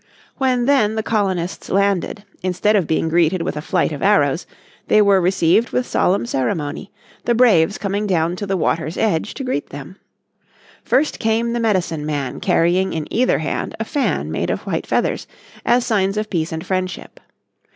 When 0.37 0.65
then 0.65 0.95
the 0.95 1.03
colonists 1.03 1.69
landed, 1.69 2.23
instead 2.41 2.75
of 2.75 2.87
being 2.87 3.07
greeted 3.07 3.43
with 3.43 3.55
a 3.55 3.61
flight 3.61 3.91
of 3.91 4.01
arrows 4.01 4.47
they 4.87 4.99
were 4.99 5.21
received 5.21 5.69
with 5.69 5.85
solemn 5.85 6.25
ceremony, 6.25 6.91
the 7.25 7.35
braves 7.35 7.77
coming 7.77 8.07
down 8.07 8.35
to 8.37 8.47
the 8.47 8.57
water's 8.57 8.97
edge 8.97 9.35
to 9.35 9.43
greet 9.43 9.69
them. 9.69 9.97
First 10.83 11.19
came 11.19 11.53
the 11.53 11.59
Medicine 11.59 12.03
Man 12.03 12.39
carrying 12.39 12.93
in 12.93 13.13
either 13.13 13.37
hand 13.37 13.75
a 13.79 13.85
fan 13.85 14.31
made 14.31 14.49
of 14.49 14.61
white 14.61 14.87
feathers 14.87 15.27
as 15.67 15.85
signs 15.85 16.17
of 16.17 16.31
peace 16.31 16.51
and 16.51 16.65
friendship. 16.65 17.19